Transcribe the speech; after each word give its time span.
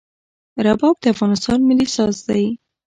رباب 0.65 0.95
د 1.03 1.05
افغانستان 1.13 1.59
ملي 1.69 1.87
ساز 1.95 2.15
دی. 2.27 2.43